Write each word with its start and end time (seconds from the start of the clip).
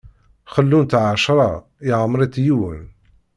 Xellun-tt 0.53 0.99
ɛecṛa, 1.13 1.51
yeɛmeṛ-itt 1.87 2.41
yiwen. 2.45 2.83